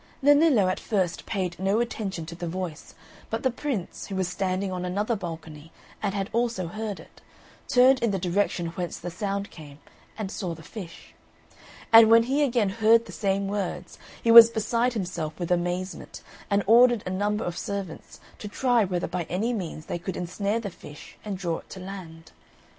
[0.23, 2.95] Nennillo at first paid no attention to the voice,
[3.29, 7.21] but the Prince, who was standing on another balcony and had also heard it,
[7.71, 9.77] turned in the direction whence the sound came,
[10.17, 11.13] and saw the fish.
[11.93, 16.63] And when he again heard the same words, he was beside himself with amazement, and
[16.65, 20.71] ordered a number of servants to try whether by any means they could ensnare the
[20.71, 22.31] fish and draw it to land.